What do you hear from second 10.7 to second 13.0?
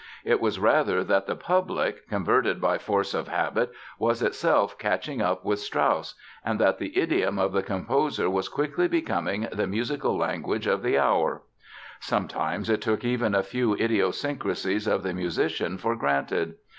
the hour_. Sometimes it